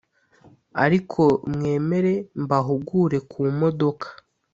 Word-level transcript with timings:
Ariko 0.83 1.21
mwemere 1.53 2.13
mbahugure 2.43 3.17
kumodoka 3.31 4.07